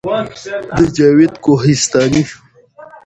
[0.75, 2.23] د جاوید کوهستاني